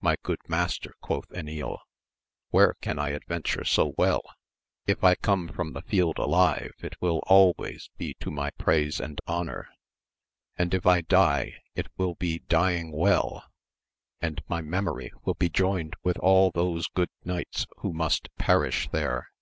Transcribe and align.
My 0.00 0.14
good 0.22 0.38
master, 0.46 0.94
quoth 1.00 1.28
Enil, 1.30 1.80
where 2.50 2.76
can 2.80 2.96
I 3.00 3.08
adventure 3.08 3.64
so 3.64 3.92
well? 3.98 4.22
if 4.86 5.02
I 5.02 5.16
come 5.16 5.48
from 5.48 5.72
the 5.72 5.82
field 5.82 6.16
alive 6.16 6.74
it 6.78 6.94
will 7.00 7.24
always 7.26 7.90
be 7.98 8.14
to 8.20 8.30
my 8.30 8.50
praise 8.52 9.00
and 9.00 9.18
honour, 9.26 9.68
and 10.56 10.72
if 10.74 10.86
I 10.86 11.00
die 11.00 11.56
it 11.74 11.88
will 11.96 12.14
be 12.14 12.38
dying 12.38 12.92
well, 12.92 13.42
and 14.20 14.44
my 14.46 14.60
memory 14.60 15.10
will 15.24 15.34
be 15.34 15.48
joined 15.48 15.94
with 16.04 16.18
all 16.18 16.52
those 16.52 16.86
good 16.86 17.10
knights 17.24 17.66
who 17.78 17.92
must 17.92 18.28
perish 18.38 18.88
there. 18.92 19.32